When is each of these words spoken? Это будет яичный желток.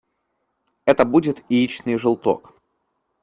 Это 0.85 1.05
будет 1.05 1.45
яичный 1.47 1.99
желток. 1.99 2.55